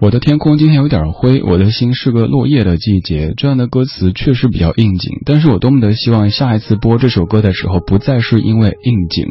[0.00, 3.34] 我的天空今天有点灰，我的心是个落叶的季节。
[3.36, 9.26] 这样的歌词确实比较应景，但是我多么的希望下一次播这首歌的时候，不再是因为应景。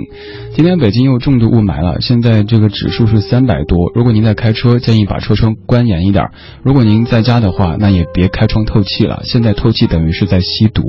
[0.56, 3.92] 今天北京又重度雾霾了，现在这个指数是三百多。
[3.96, 6.26] 如果您在开车，建议把车窗关严一点；
[6.62, 9.24] 如果您在家的话，那也别开窗透气了。
[9.24, 10.84] 现在透气等于是在吸毒。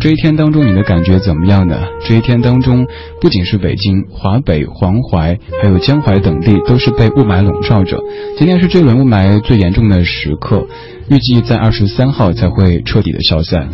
[0.00, 1.78] 这一天当中，你的感觉怎么样呢？
[2.04, 2.88] 这一天当中，
[3.20, 8.02] 不仅是北京、华北、黄淮，还有江淮等地都是被雾霾笼罩着。
[8.36, 10.66] 今天是这轮雾霾最严重的时刻，
[11.10, 13.68] 预计在二十三号才会彻底的消散。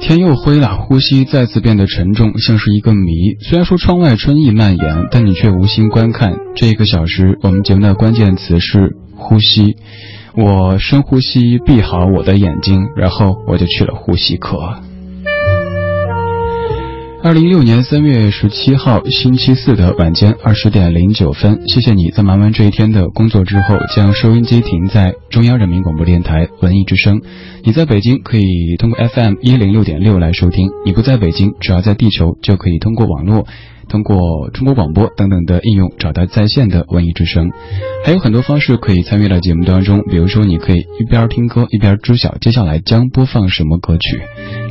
[0.00, 3.36] 天又灰了，呼吸再次变得沉重，像是一个谜。
[3.38, 6.32] 虽然说窗外春意蔓延，但你却无心观看。
[6.54, 9.76] 这一个小时，我们节目的关键词是呼吸。
[10.34, 14.56] 我深呼吸，闭好我的眼睛，然后我就去了呼吸科。
[17.26, 27.20] 二零一六年三月十七号星期四的晚间二十点零九分，谢谢你在忙完这一天的工作之后，将收音机停在中央人民广播电台文艺之声。
[27.64, 33.48] 你在北京可以通过 FM 一零六点六来收听，你不在北京，只要在地球就可以通过网络、
[33.88, 37.50] 通过中国广播等等的应用找到在线的文艺之声。
[38.04, 44.20] 还有很多方式可以参与到节目当中，比如说你可以一边听歌一边知晓接下来将播放什么歌曲，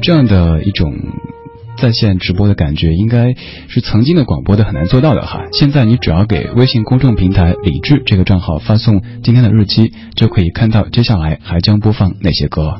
[0.01, 0.93] 这样的一种。
[1.77, 3.35] 在线直播的感觉，应该
[3.67, 5.45] 是曾经的广播的很难做到的哈。
[5.51, 12.75] 现在你只要给微信公众平台“李智”这个账号发送今天的日期，就可以看到接下来还将播放哪些歌。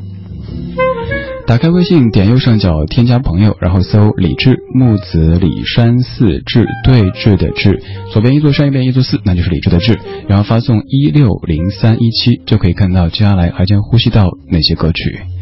[1.48, 10.00] 打开微信，点右上角添加朋友，然后搜“李智木子李山寺志对峙的志”，左边一座山，右边一座寺，那就是李智的志。
[10.28, 15.34] 然后发送一六零三一七，就可以看到接下来还将呼吸到哪些歌曲。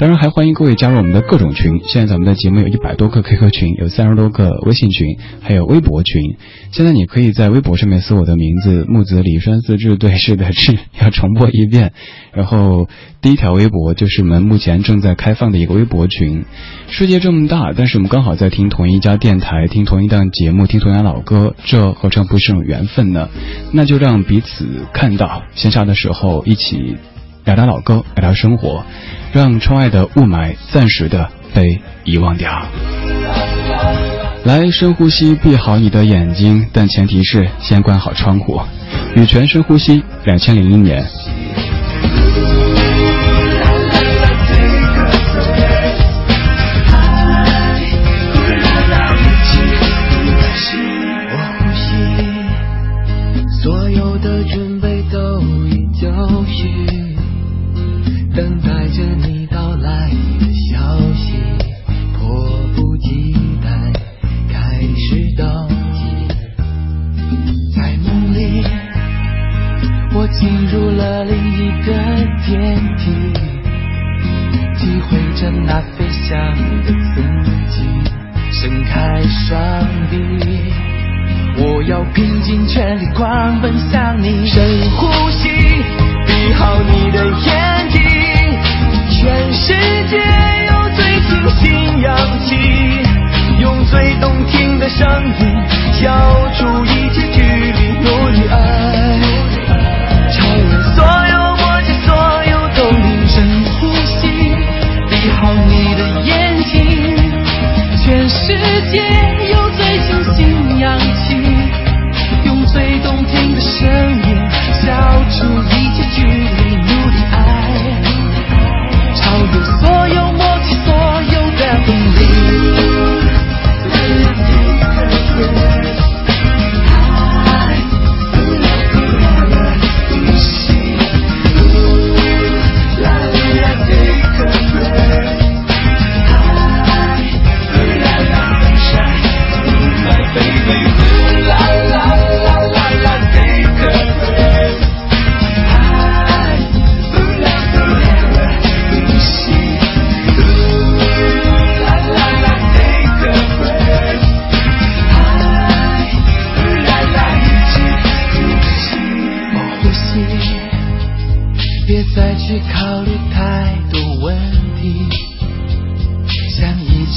[0.00, 1.78] 当然，还欢迎各位加入我们的各种群。
[1.84, 6.38] 现在咱们的节目有一百多个 QQ 群，有三十多个微信群，还有微博群。
[6.72, 11.92] 现在你可以在微博上面搜我的名字“木子李山四志对是的志”，要重播一遍。
[12.32, 12.88] 然后
[13.20, 16.46] 第一条微博就是我们目前正在开放的一个微博群。
[16.88, 23.28] 世界这么大，但是我们刚好在听同一家电台，听同一档节目，听同样老歌，这何尝不是种缘分呢？
[23.74, 26.96] 那就让彼此看到，线下的时候一起
[27.50, 28.84] 表达老歌，表达生活。
[29.32, 32.48] 让窗外的雾霾暂时的被遗忘掉。
[34.44, 38.60] 来，深呼吸，闭好你的眼睛，但前提是先关好窗户。
[39.16, 41.04] 羽泉深呼吸，两千零一年。
[70.40, 71.92] 进入了另一个
[72.42, 73.12] 天体
[74.78, 77.20] 体会着那飞翔的刺
[77.68, 77.84] 激
[78.50, 80.72] 伸开双臂。
[81.58, 84.64] 我要拼尽全力狂奔向你生
[84.96, 85.19] 活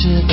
[0.03, 0.32] should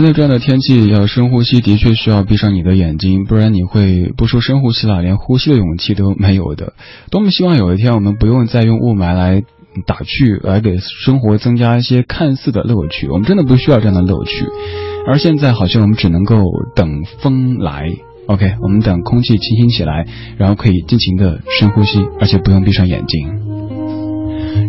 [0.00, 6.72] 现在这样的天气，要深呼吸的确需要闭上你的眼睛，不然你会不说深呼吸了，连呼吸的勇气都没有的。
[7.10, 9.42] 多么希望有一天我们不用再用雾霾来
[9.84, 13.08] 打趣，来给生活增加一些看似的乐趣。
[13.08, 14.46] 我们真的不需要这样的乐趣，
[15.06, 16.44] 而现在好像我们只能够
[16.74, 17.92] 等风来。
[18.26, 20.06] OK，我们等空气清新起来，
[20.38, 23.49] 然后可以尽情的深呼吸，而且不用闭上眼睛。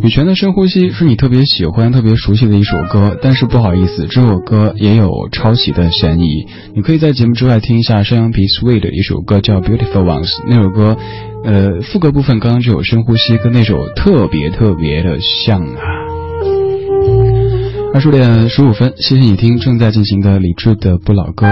[0.03, 6.47] 羽泉的深呼吸是你特别喜欢、特别熟悉的一首歌，但是不好意思，这首歌也有抄袭的嫌疑。
[6.75, 10.29] 你可以在节目之外听一下山羊皮 Sweet 的一首歌，叫《Beautiful Ones》。
[10.47, 10.97] 那首歌，
[11.43, 16.00] 呃，副歌部分刚刚就有深呼吸，跟那首特别特别的像啊。
[17.93, 21.47] 二十点十五分，谢谢你听正在进行的理智的不老歌。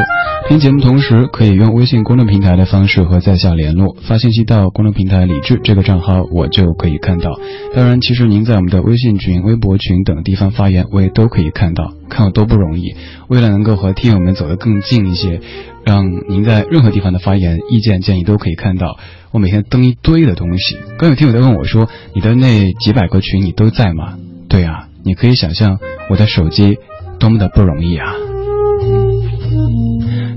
[0.48, 7.38] 听节目同时，可以用微信公众平台的方式和在下联络，发信息到公众平台理智这个账号，我就可以看到。
[7.76, 12.96] 当然，其实您在我们的微信群、微博群等地方发言，我也都可以看到，看我多不容易。
[13.28, 15.42] 为了能够和听友们走得更近一些，
[15.84, 18.98] 让您在任何地方的发言、意见、建议都可以看到。
[19.32, 24.89] 我每天登一堆的东西，刚有听友在问我说：“你的那几百个群，你都在吗？”对啊。
[25.04, 25.80] 你可以想象
[26.10, 26.78] 我的手机
[27.20, 28.14] 多么的不容易啊！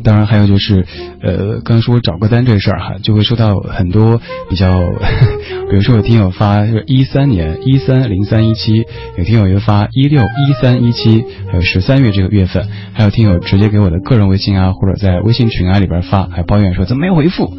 [0.05, 0.85] 当然还有就是，
[1.23, 4.21] 呃，刚说找歌单这事儿哈，就会收到很多
[4.51, 4.73] 比较，
[5.71, 8.85] 比如说有听友发是一三年一三零三一七，
[9.17, 17.57] 有听友又发一六一三一七，还有十三月这个月份，还有听友直接给我的个人微信啊，或者在微信群啊里边发，还抱怨说怎么没回复。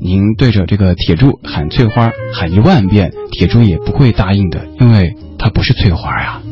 [0.00, 6.42] 您对着这个铁柱喊翠花，喊一万遍，铁柱也不会答应的，因为它不是翠花啊。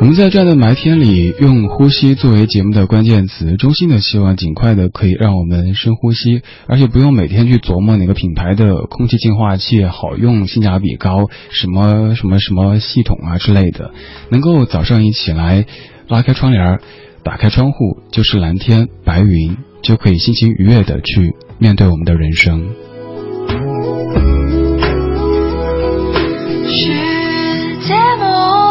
[0.00, 13.92] 我们在这样的霾天里，用呼吸作为节目的关键词，衷心的希望尽快的可以让我们深呼吸，而且不用每天去琢磨哪个品牌的空气净化器好用、性价比高，什么什么什么系统啊之类的，
[14.30, 15.64] 能够早上一起来
[16.08, 16.80] 拉开窗帘。
[17.22, 22.68] 打开窗户就是蓝天白云，就可以心情愉悦的去面对我们的人生。
[26.66, 28.24] 世界末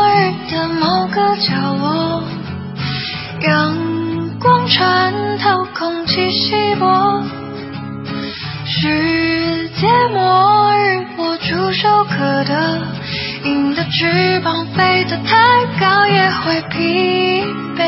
[0.10, 0.12] 日
[0.52, 2.24] 的某个角落，
[3.42, 3.78] 阳
[4.40, 7.24] 光穿透空气稀薄。
[8.66, 12.82] 世界末日，我触手可得，
[13.46, 17.46] 鹰的翅膀飞得太高也会疲
[17.78, 17.80] 惫。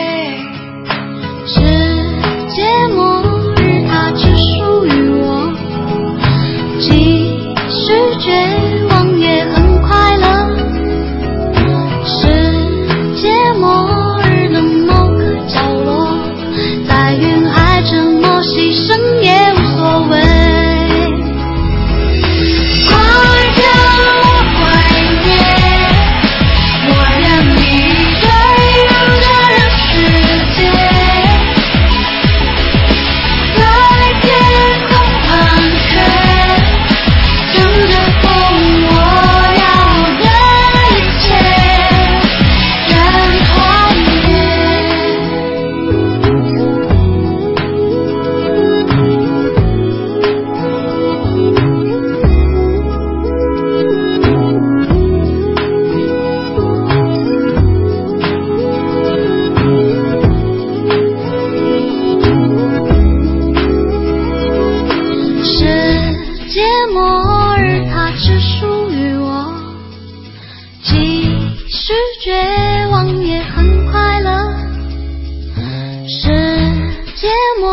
[1.46, 1.60] 世
[2.56, 2.64] 界
[2.96, 3.22] 末
[3.58, 4.12] 日，它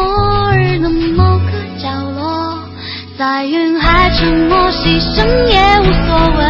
[0.03, 2.59] 末日的某个角落
[3.17, 6.42] 在云海沉默牺牲也无所谓。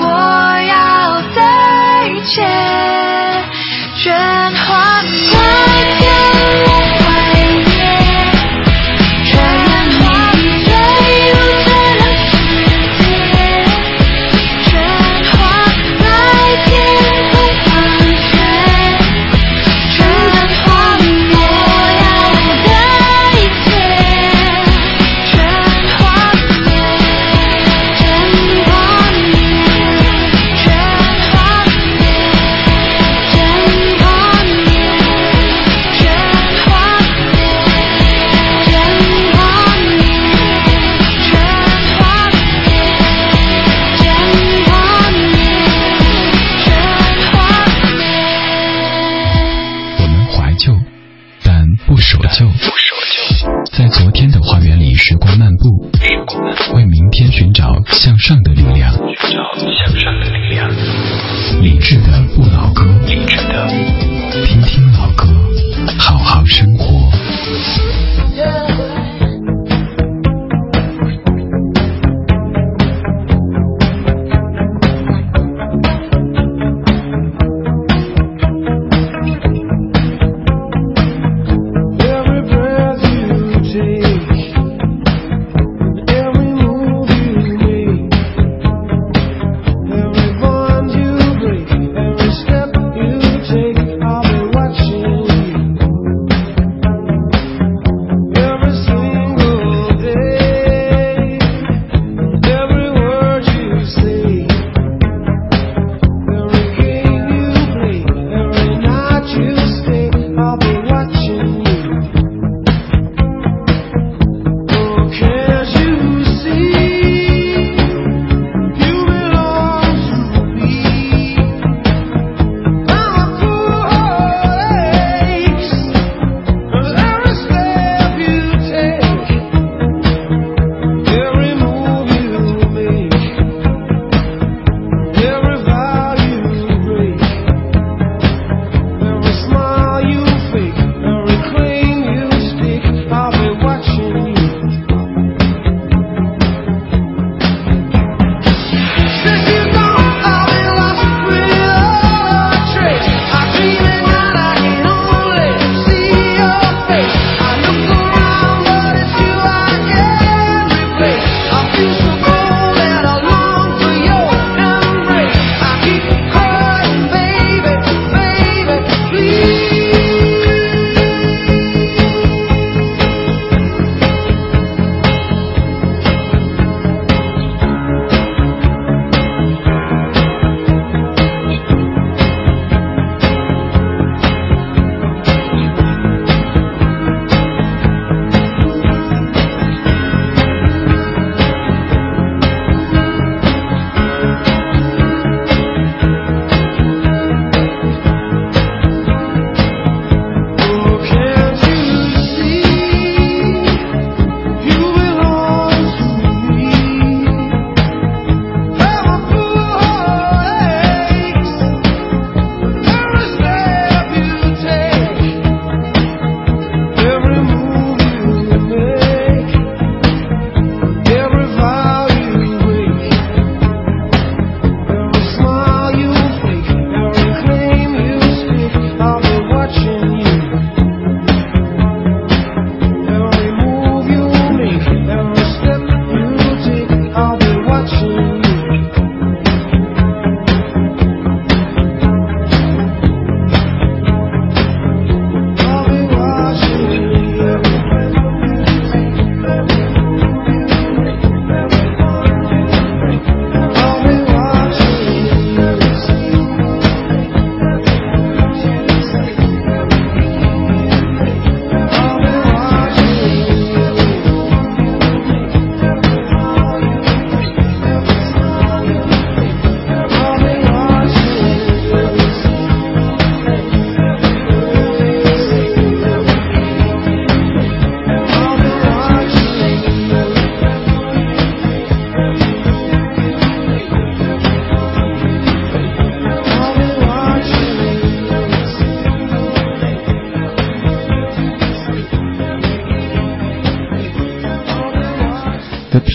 [0.00, 0.06] 我
[0.62, 2.42] 要的一切
[3.96, 4.14] 全
[4.52, 6.17] 还给。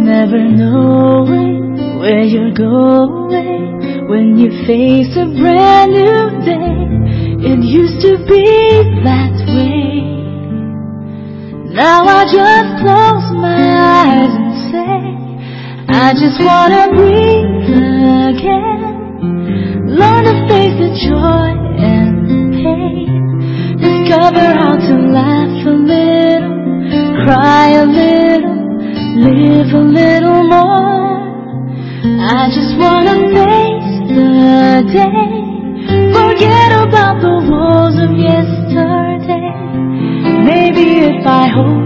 [0.02, 6.85] Never knowing where you're going when you face a brand new day.
[7.53, 8.45] It used to be
[9.05, 10.01] that way.
[11.73, 14.97] Now I just close my eyes and say,
[15.89, 17.69] I just wanna breathe
[18.33, 18.81] again.
[19.99, 23.09] Learn to face the joy and pain.
[23.81, 26.55] Discover how to laugh a little,
[27.25, 28.57] cry a little,
[29.17, 31.05] live a little more.
[32.05, 33.24] I just wanna
[34.95, 39.51] the day, forget about the woes of yesterday.
[40.47, 41.84] Maybe if I hope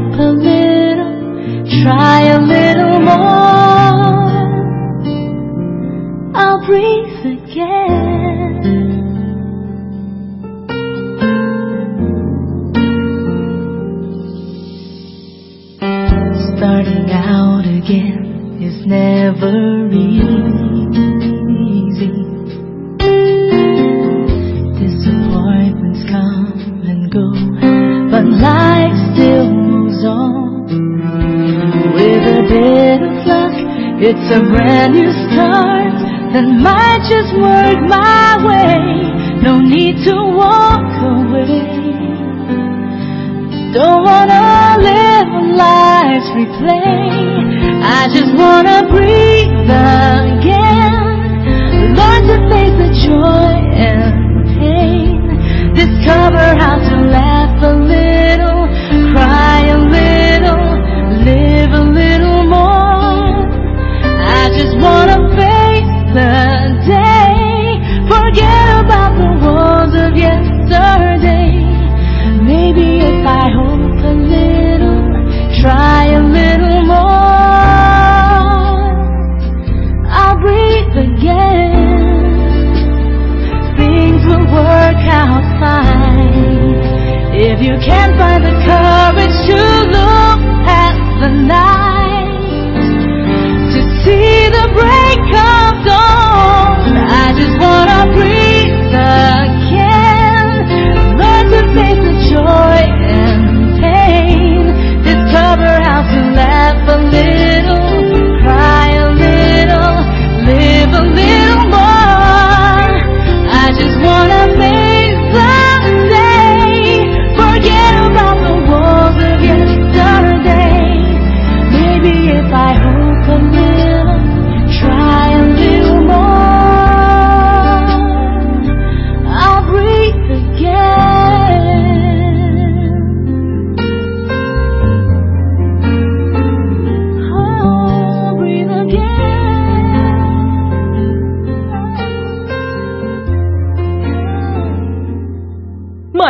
[87.60, 87.97] If you can't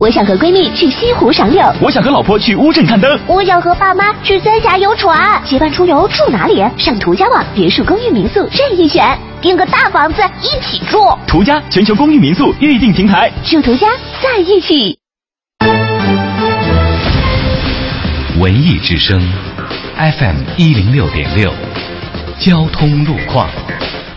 [0.00, 5.40] 我想和闺蜜去西湖赏柳，我想和老婆去乌镇看灯，我想和爸妈去三峡游船。
[5.44, 6.64] 结伴出游住哪里？
[6.76, 10.98] 上途家网别墅、公寓、民宿任意选，订个大房子一起住。
[11.28, 13.30] 途家全球公寓民宿预订平台。
[13.44, 13.86] 住途家
[14.20, 14.98] 在一起。
[18.40, 19.16] 文艺之声
[19.96, 21.52] ，FM 一零六点六，
[22.40, 23.48] 交通路况。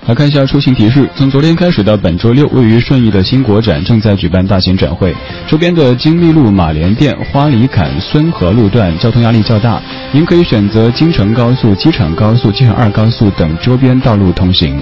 [0.08, 1.08] 来看一下出行提示。
[1.18, 5.14] 从昨天开始到本周六，位于顺义的新国展正在举办大型展会，
[5.46, 9.82] 周边的金密路、马连店、花梨坎、孙河路段交通压力较大，
[10.14, 14.80] 您可以选择京承高速、机场高速、机场二高速等周边道路通行。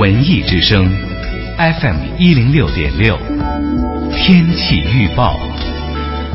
[0.00, 0.84] 文艺之声
[1.56, 3.16] ，FM 一零六点六，
[4.12, 5.38] 天气预报。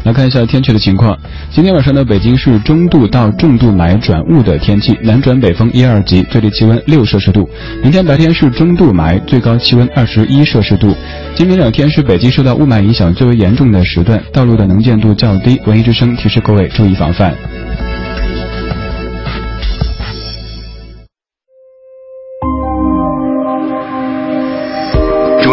[0.04, 1.18] 来看一下天气的情况。
[1.52, 7.50] 今天晚上呢，北京是中度到重度霾转雾的天气，南转北风一二级，最低气温六摄氏度。
[7.84, 10.96] 明天白天是中度霾，最高气温二十一摄氏度。
[11.36, 15.60] 今明两天是北京受到雾霾影响最为严重的时段，道路的能见度较低。
[15.66, 17.36] 文艺之声提示各位注意防范。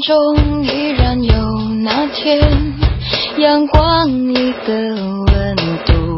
[0.00, 1.34] 中依然有
[1.82, 2.40] 那天
[3.38, 4.94] 阳光里的
[5.26, 6.16] 温度，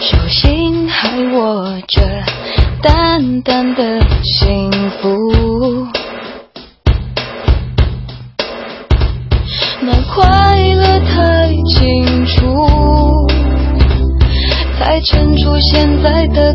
[0.00, 2.02] 手心还握着
[2.82, 5.86] 淡淡的幸福。
[9.80, 13.26] 那快乐太清楚，
[14.78, 16.52] 才衬出现在的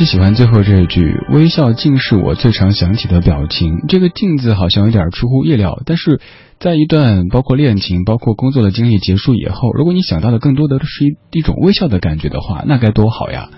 [0.00, 3.84] 最喜欢最后这一句“微笑竟是我最常想起的表情”。
[3.86, 6.22] 这个“镜子好像有点出乎意料，但是
[6.58, 13.50] 在一段包括恋情、包括工作的经历结束以后，如果你想到的更多的是一一种微笑的感觉的话，那该多好呀！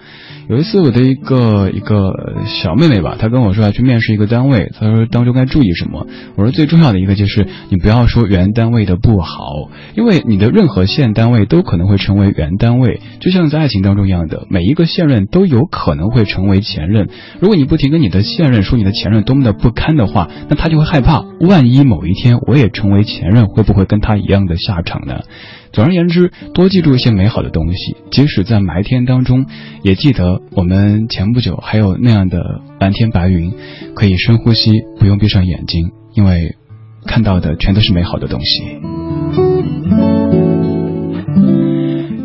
[0.53, 2.13] 有一次，我的一个一个
[2.45, 6.07] 小妹妹吧，她跟我说要去面试一个单位，她说当中该注意什么？
[6.37, 17.09] 我说最重要的一个就是你不要说原单位的不好，因为你的任何现单位都可能会成为原单位，就像在爱情当中一样的，每一个现任都有可能会成为前任。
[17.41, 25.21] 如果你不停跟你的现任说你的前任多么的不堪的话，那他就会害怕，万一某一天我也成为前任，会不会跟他一样的下场呢？
[25.73, 29.47] 总而言之，多记住一些美好的东西，即使在霾天当中，
[29.83, 33.53] 也记得我们前不久还有那样的蓝天白云，
[33.95, 36.57] 可以深呼吸，不用闭上眼睛，因为
[37.07, 38.63] 看到的全都是美好的东西。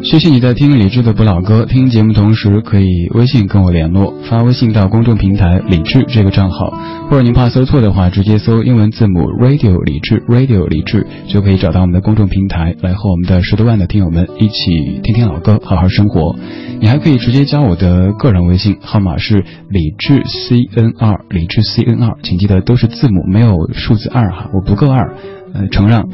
[0.04, 6.80] 谢谢你在听李志的不老歌，听节目同时可以微信跟我联络，发微信到公众平台李志这个账号，
[7.10, 16.36] 或者您怕搜错的话，直接搜英文字母 radio 李志 radio 李志就可以找到我们的公众平台，来和我们的十多万的听友们一起听听老歌，好好生活。
[16.80, 25.16] 你还可以直接加我的个人微信号码是李志 C N 二，李志 C N 二，请记得都是字母，没有数字二哈，我不够二，
[25.54, 26.08] 呃， 承让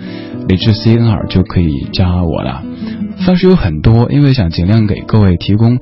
[0.48, 2.64] 李志 C N 二就可以加我了。
[3.24, 5.80] 方式有很多，因为想尽量给各位提供，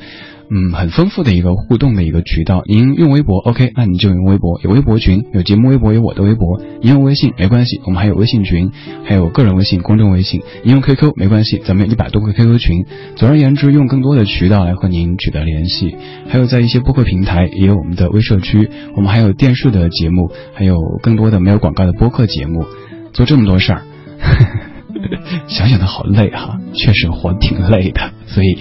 [0.50, 2.62] 嗯，很丰富的一个互动的一个渠道。
[2.66, 6.62] 您用微博，OK，那你就用微博，有微博群，有节目微博，有我的微博。
[6.82, 8.72] 您用微信没关系，我们还有微信群，
[9.06, 10.42] 还有个人微信、公众微信。
[10.64, 12.86] 您用 QQ 没关系，咱们有一百多个 QQ 群。
[13.16, 15.96] 总而言之，用更多的渠道来和您取得联系。
[16.28, 22.66] 还有在一些播客平台也有我们的微社区，我们还有电视的节目，还有更多的没有广告的播客节目。
[23.14, 24.71] 做这么多事儿。
[25.48, 28.58] 想想都好累哈，确实活挺累的，所以，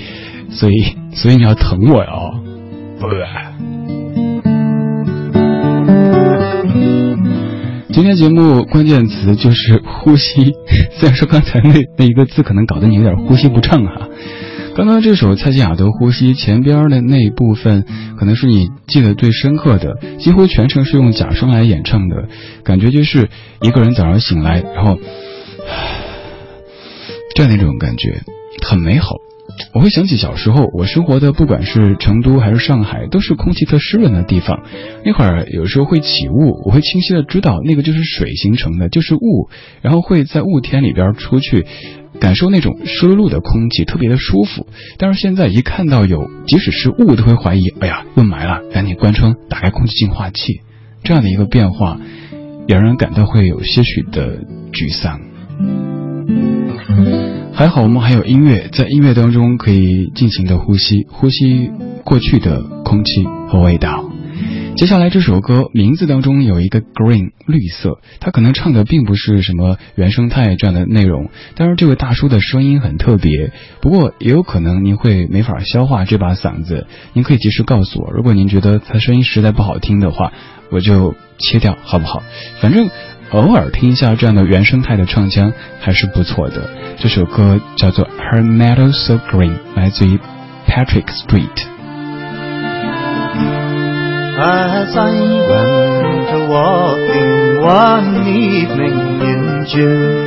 [0.50, 2.10] 所以，所以你要疼我呀！
[3.00, 3.06] 不
[7.92, 10.52] 今天节目关键词就是呼吸，
[10.98, 14.08] 虽然说刚才那那一个字可能搞得你有点呼吸不畅哈。
[14.76, 17.84] 刚刚这首蔡健雅的《呼吸》前边的那一部分，
[18.16, 22.28] 可能是你记得最深刻的，几乎全程是用假声来演唱的，
[22.64, 23.28] 感觉就是
[23.60, 24.98] 一个人早上醒来，然后。
[27.40, 28.20] 这样的一种感觉
[28.60, 29.16] 很美好，
[29.72, 34.62] 我会想起小时候我生活的，不管是成都还是上海，都是空气特湿润的地方。
[35.06, 39.48] 那会儿有时候会起雾，我会清晰的知道那个就是水形成的，就是雾，
[39.80, 41.64] 然后会在雾天里边出去，
[42.20, 44.66] 感受那种湿漉漉的空气，特别的舒服。
[44.98, 50.60] 但是现在一看到有即使是雾，都会怀疑，哎呀，又霾了，赶紧关窗，打开空气净化器。
[51.04, 51.98] 这样的一个变化，
[52.68, 55.22] 也让人感到会有些许的沮丧。
[57.60, 61.70] 还好我们还有音乐，在音乐当中可以尽情的呼吸，呼吸
[62.04, 64.10] 过去的空气和味道。
[64.76, 73.52] 接下来这首歌名字当中有一个 green 绿色，他可能唱的并不是什么原生态这样的内容，但是这位大叔的声音很特别。
[73.82, 80.32] 不过也有可能您会没法消化这把嗓子，您可以及时告诉我，如果您觉得他声音实在不好听的话，
[80.70, 82.22] 我就切掉好不好？
[82.62, 82.88] 反正。
[83.32, 86.68] 偶尔听一下这样的原生态的唱腔还是不错的。
[86.98, 90.18] 这首歌叫做《Her Meadow So Green》，来自于
[90.66, 91.66] Patrick Street。
[94.42, 95.12] As I
[95.50, 100.26] went walking one evening in June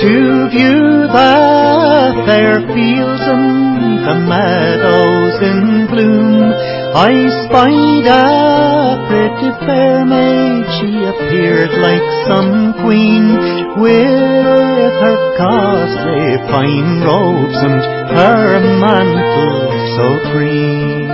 [0.00, 6.52] to view the fair fields and the meadows in bloom,
[6.94, 7.14] I
[7.48, 13.32] spied a pretty fair maid, she appeared like some queen,
[13.80, 17.80] with her costly fine robes and
[18.12, 21.08] her mantle so green.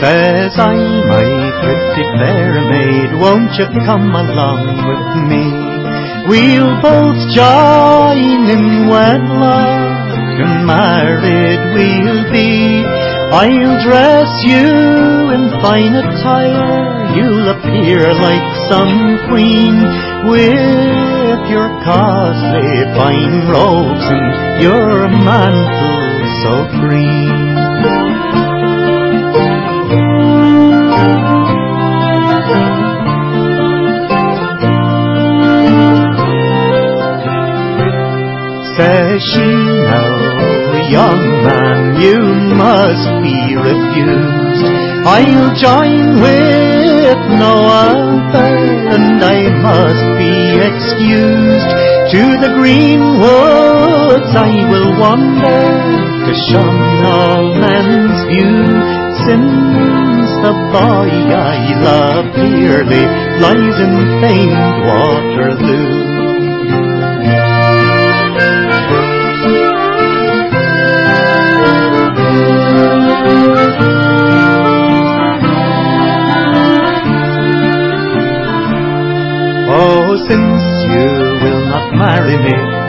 [0.00, 1.28] Says I, my
[1.60, 5.69] pretty fair maid, won't you come along with me?
[6.28, 10.00] We'll both join in wedlock
[10.40, 12.84] and married we'll be.
[13.32, 19.76] I'll dress you in fine attire, you'll appear like some queen
[20.28, 26.00] with your costly fine robes and your mantle
[26.42, 28.49] so green.
[39.20, 42.18] She, now, young man, you
[42.56, 44.66] must be refused.
[45.04, 48.56] I'll join with no other,
[48.96, 51.68] and I must be excused.
[52.16, 55.68] To the green woods I will wander
[56.26, 58.56] to shun all men's view.
[59.28, 63.04] Since the boy I love dearly
[63.38, 65.99] lies in famed Waterloo.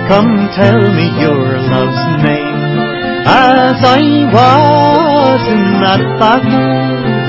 [0.08, 2.62] Come tell me your love's name.
[3.26, 6.72] As I was in that battle,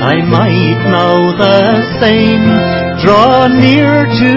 [0.03, 2.45] I might know the same.
[3.03, 4.33] Draw near to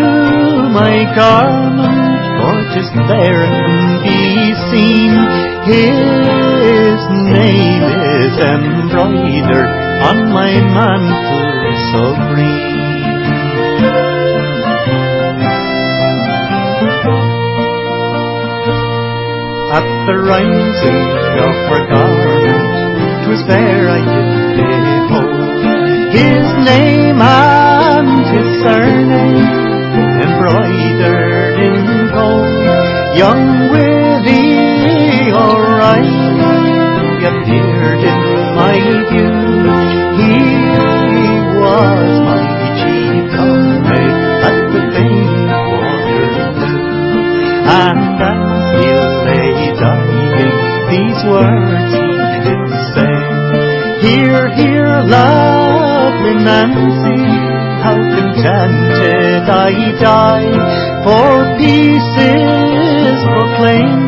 [0.70, 5.12] my garment, 'tis there can be seen.
[5.66, 6.98] His
[7.34, 7.82] name
[8.22, 9.72] is embroidered
[10.08, 11.46] on my mantle
[11.92, 12.02] so
[12.34, 12.65] green.
[20.06, 21.02] The rising
[21.46, 24.02] of her garment, 'twas there I
[24.54, 29.50] did behold his name and his surname
[30.22, 33.18] embroidered in gold.
[33.18, 33.95] Young Willie
[55.08, 56.20] Love
[59.48, 59.94] die,
[61.04, 64.05] For peace is proclaimed.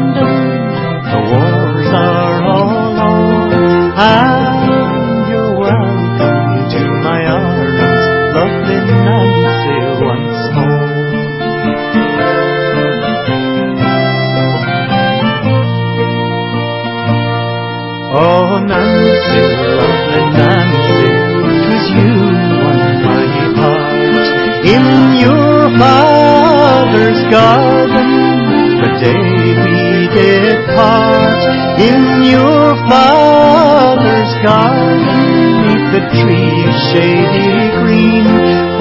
[31.79, 38.27] In your father's garden, neath the trees shady green,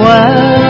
[0.02, 0.67] when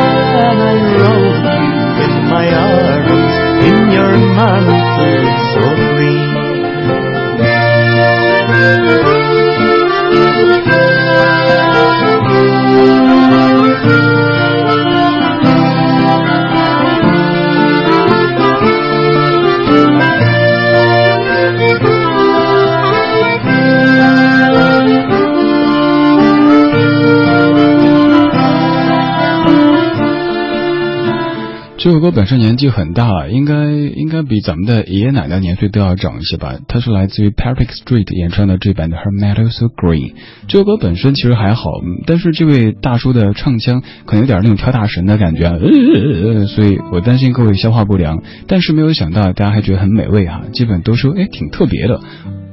[31.88, 36.58] 这首歌本身年纪很大了，应该应该比咱们的爷爷奶奶年岁都要长一些吧。
[36.68, 40.10] 它是来自于 Patrick Street 演唱的这版的《Her Meadow So Green》。
[40.48, 41.70] 这首歌本身其实还好，
[42.06, 48.22] 但是这位大叔的唱腔可能有点那种跳大神的感觉，呃呃呃所以我担心各位消化不良。
[48.46, 52.02] 但是没有想到大家还觉得很美味哈、基本都说哎挺特别的。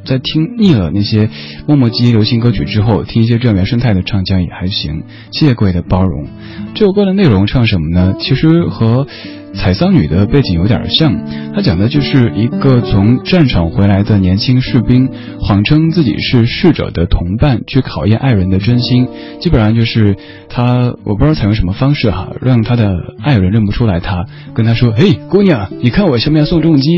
[0.05, 1.29] 在听腻了那些
[1.67, 5.03] 磨磨唧唧流行歌曲之后，听一些这样原生态的唱腔也还行。
[5.31, 6.27] 谢谢各位的包容。
[6.73, 8.15] 这首歌的内容唱什么呢？
[8.19, 9.07] 其实和
[9.53, 11.15] 采桑女的背景有点像，
[11.55, 19.07] 它讲的就是一个从战场回来的年轻士兵，谎称自己是逝者的同伴，去考验爱人的真心。
[19.39, 20.17] 基本上就是
[20.49, 22.91] 他，我不知道采用什么方式哈，让他的
[23.23, 26.91] 爱人认不出来他，跟他说：“嘿，姑娘，你看我像不像宋仲基。”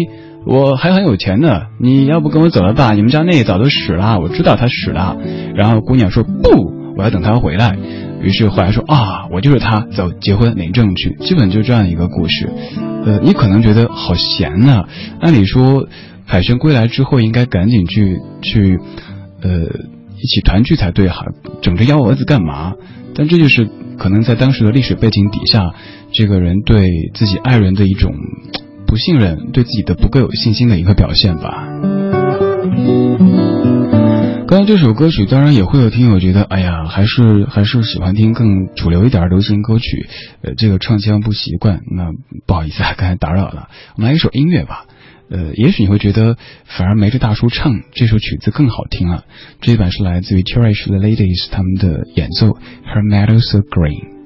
[0.46, 2.94] 我还很有钱呢，你要不跟我走了吧？
[2.94, 5.18] 你们家那早都死了，我知道他死了。
[5.56, 7.78] 然后姑娘说不，我要等他回来。
[8.22, 11.16] 于是回来说啊，我就是他，走，结婚领证去。
[11.20, 12.50] 基本就这样一个故事。
[13.06, 14.86] 呃，你可能觉得好闲呢、
[15.20, 15.88] 按理说
[16.26, 18.80] 海旋归来之后应该赶紧去去，
[19.42, 19.50] 呃，
[20.18, 21.26] 一起团聚才对哈，
[21.62, 22.74] 整这幺蛾子干嘛？
[23.14, 25.74] 但这就是可能在当时的历史背景底下，
[26.12, 28.14] 这个人对自己爱人的一种。
[28.88, 31.68] 不信任，对自己的不够有信心的一个表现吧。
[34.48, 40.08] 刚刚这首歌曲，当然也会有听友觉得，哎呀，还是还是喜欢听更主流一点流行歌曲，
[40.42, 42.14] 呃，这个唱腔不习惯，那
[42.46, 43.68] 不好意思啊，刚才打扰了。
[43.98, 44.86] 我们来一首音乐吧，
[45.30, 49.26] 呃，也许你会觉得反而没这大叔唱这首曲子更好听了。
[49.60, 54.17] 这一版是来自于 Cherish the Ladies 他们的演奏，Her Meadow So Green。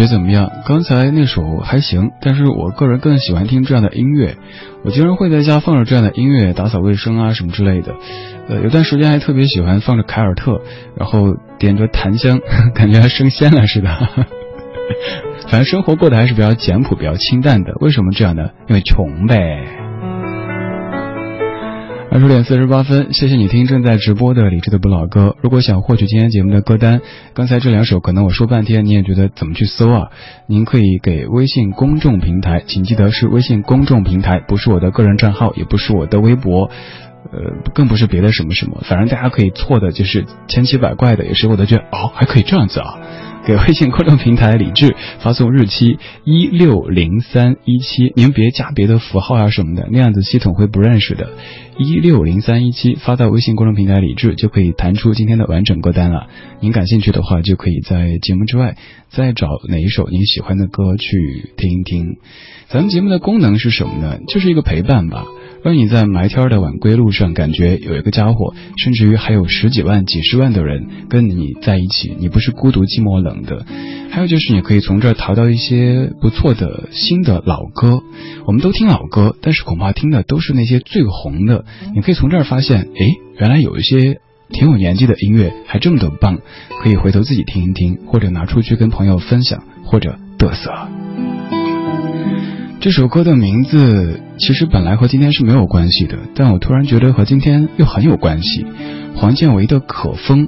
[0.00, 0.50] 觉怎么样？
[0.66, 4.36] 刚才那首还行，但是我个人更喜欢听这样的音乐。
[4.82, 7.94] 我经常会在家放着这样的音乐打扫卫生啊什么之类的。
[8.48, 10.62] 呃，有段时间还特别喜欢放着凯尔特，
[10.96, 12.40] 然后点着檀香，
[12.74, 13.90] 感觉还升仙了似的。
[15.48, 17.74] 反正生活过得还是比较简朴、比较清淡的。
[17.80, 18.50] 为什么这样呢？
[18.68, 19.79] 因为穷呗。
[22.12, 25.36] 二十点四十八分，谢谢你听正在直播的李智的不老歌。
[25.42, 27.02] 如果想获取今天节目的歌单，
[27.34, 30.10] 刚才这两首可能我说半天你也觉得怎么去搜啊？
[30.48, 36.68] 您可以给微信公众平台，请记得是微信公众平台，不是我的个人账号，也不是我的微博，
[37.30, 38.82] 呃，更不是别的什么什么。
[38.82, 42.98] 反正大家可以错的就是千奇百怪的，也是我的觉哦，还可以这样子啊。
[43.46, 51.30] 给微信公众平台李志发送日期一六零三一七，您别加别的符号啊什么的，那样子系统会不认识的。
[51.78, 56.26] 一六零三一七发到微信公众平台李志，就可以弹出今天的完整歌单了。
[56.60, 58.76] 您感兴趣的话，就可以在节目之外
[59.08, 62.18] 再找哪一首您喜欢的歌去听一听。
[62.68, 64.18] 咱们节目的功能是什么呢？
[64.28, 65.24] 就是一个陪伴吧。
[65.62, 73.66] 当你在埋天的晚归路上，感觉有一个家伙，甚至于还有十几万、几十万的人跟你在一起，你不是孤独、寂寞、冷的。
[74.10, 78.00] 还有就是，你可以从这儿淘到一些不错的新的老歌。
[78.46, 81.64] 我们都听老歌，但是恐怕听的都是那些最红的。
[81.94, 83.06] 你可以从这儿发现，哎，
[83.38, 86.38] 原来有一些挺有年纪的音乐还这么的棒，
[86.82, 90.99] 可以回头自己听一听，或者拿出去跟朋友分享，或者嘚瑟。
[92.80, 98.64] 这首歌的名字其实本来和今天是没有关系的，但我突然觉得和今天又很有关系。
[99.14, 100.46] 黄建为的《可风》，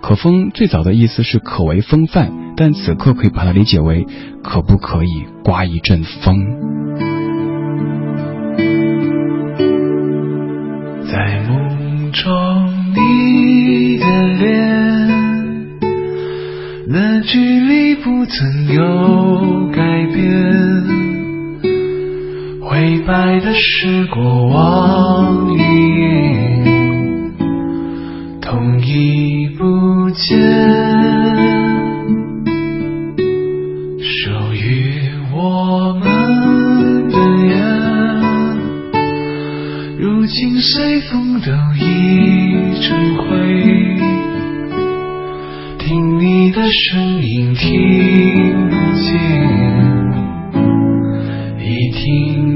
[0.00, 4.06] 可风最早的意思是可为风范，但此刻可以把它理解为
[4.44, 6.36] 可不可以刮一阵风？
[11.10, 12.32] 在梦中
[12.94, 14.06] 你的
[14.38, 15.08] 脸，
[16.86, 21.11] 那距离不曾有改变。
[22.72, 25.58] 灰白的是过往云
[26.00, 27.34] 烟，
[28.40, 30.40] 痛已不见。
[34.00, 35.02] 属于
[35.34, 37.60] 我们的缘，
[39.98, 43.26] 如今随风都已成灰。
[45.78, 49.12] 听你的声音，听不见。
[51.94, 52.51] 听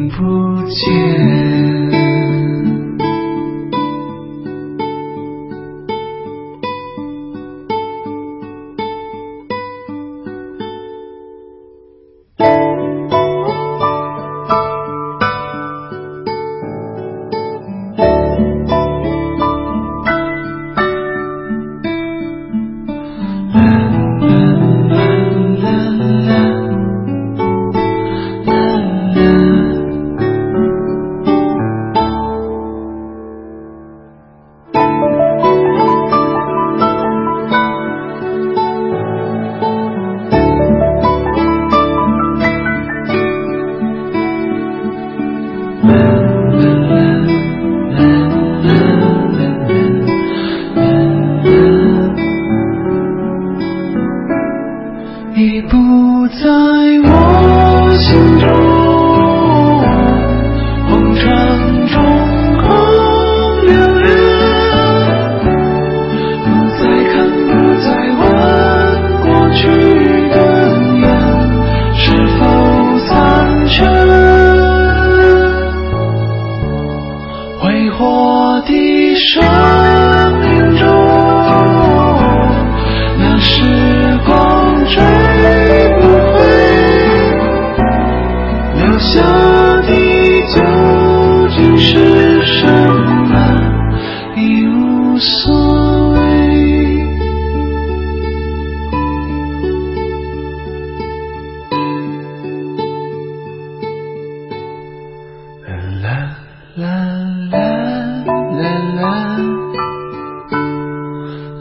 [0.71, 1.76] 见。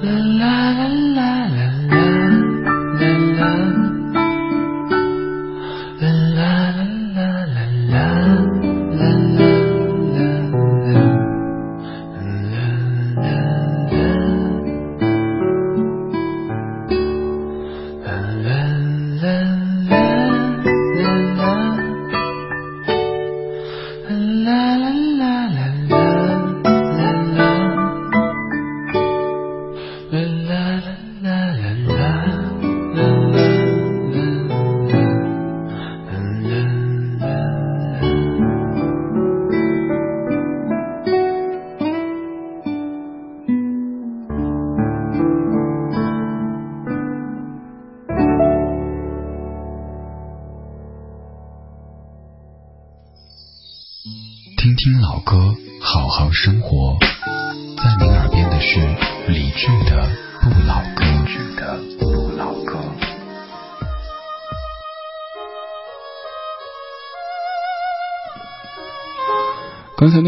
[0.06, 0.55] la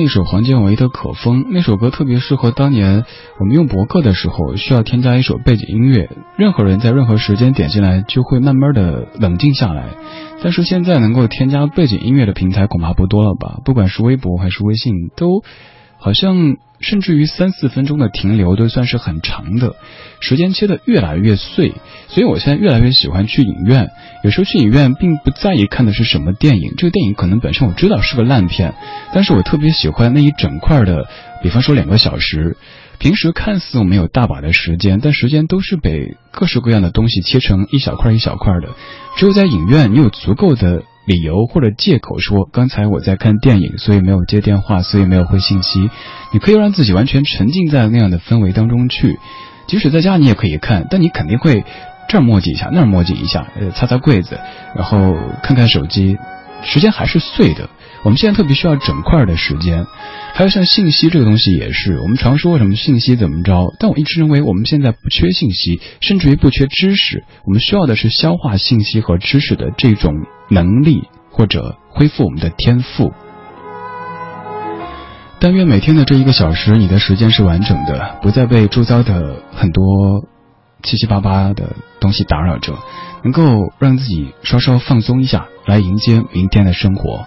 [0.08, 3.03] 一首黄建为的《可风》，那首歌特别适合当年
[3.41, 9.89] 我们用博客的时候需要添加一首背景音乐，任何人在任何时间点进来就会慢慢的冷静下来。
[10.41, 13.60] 但是现在能够添加背景音乐的平台恐怕不多了吧？
[13.66, 15.43] 不管是微博还是微信，都
[15.97, 16.55] 好像。
[16.80, 19.75] 甚至于三四分钟的停留都算是很长的，
[20.19, 21.73] 时间切得越来越碎，
[22.07, 23.89] 所以我现在越来越喜欢去影院。
[24.23, 28.73] 有时候去影院并不在意看的是什么电影，这个电影可能本身我知道是个烂片，
[29.13, 31.07] 但是我特别喜欢那一整块的，
[31.41, 32.57] 比方说两个小时。
[32.99, 38.69] 平时看似我们有大把的时间，但时间都是被各式各样的东西切成一小块一小块的。
[39.17, 40.84] 只有在影院，你有足够的。
[41.08, 45.89] 理由或者借口说，刚才我在看电影，所以没有接电话，所以没有回信息。
[46.34, 49.18] 你可以让自己完全沉浸在那样的氛围当中去。
[49.68, 51.64] 即使在家，你也可以看，但你肯定会
[52.10, 54.38] 这儿磨叽一下，那儿磨叽一下，呃，擦擦柜子，
[54.76, 56.18] 然后看看手机，
[56.62, 57.70] 时间还是碎的。
[58.04, 59.86] 我们现在特别需要整块的时间。
[60.34, 70.14] 还有像信息这个东西也是，我们常说什么信息怎么着，但我一直认为我们现在不缺信息，甚至于不缺知识，我们需要的是消化信息和知识的这种。
[70.50, 73.12] 能力或者恢复我们的天赋，
[75.41, 80.26] 但愿每天的这一个小时，你的时间是完整的，不再被周遭的很多
[80.84, 82.78] 七七八八的东西打扰着，
[83.26, 87.26] 能够让自己稍稍放松一下，来迎接明天的生活。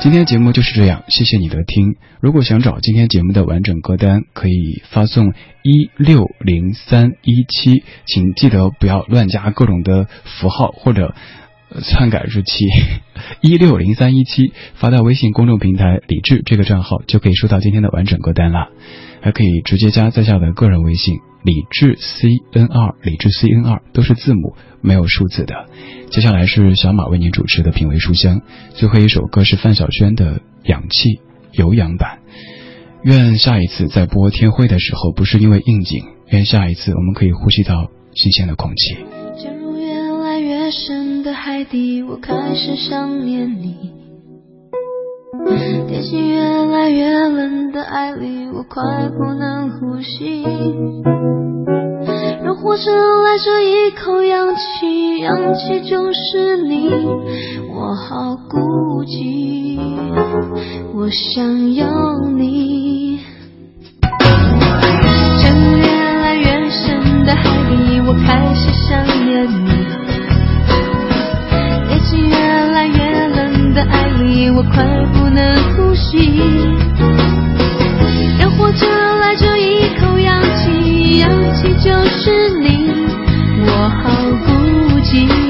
[0.00, 1.96] 今天节目就是这样，谢谢你的听。
[2.20, 11.14] 如果想找今天节目的完整歌单，可以发送一六零三一七，请记得不要乱加各种的符号或者。
[11.82, 12.64] 篡改日期
[13.42, 18.68] 一六零三一七，发到微信公众平台“李智”这个账号，就可以收到今天的完整歌单了。
[19.20, 25.66] 还可以直接加在下的个人微信“李智 C N 二”，李智 C N 二都是字母，没有数字的。
[26.10, 28.42] 接下来是小马为您主持的品味书香，
[28.74, 31.08] 最后一首歌是范晓萱的《氧气》
[31.52, 32.18] 有氧版。
[33.02, 38.96] 愿下一次在播天灰的时候，不是因为应景，愿下一次我们可以呼吸到新鲜的空气。
[40.40, 43.97] 越深的海底，我开始想念你。
[45.88, 50.42] 天气越来越冷的爱里，我快不能呼吸。
[52.44, 56.90] 让火车来这一口氧气，氧气就是你，
[57.74, 59.78] 我好孤寂，
[60.94, 61.86] 我想要
[62.36, 63.20] 你。
[65.40, 65.86] 沉越
[66.20, 69.68] 来越深的海底，我开始想念你。
[71.88, 74.84] 天气越来越冷的爱里，我快
[75.38, 76.16] 的呼吸。
[78.38, 78.86] 人活着
[79.20, 82.90] 来这一口氧气氧气就是你
[83.64, 84.10] 我好
[84.44, 85.47] 孤寂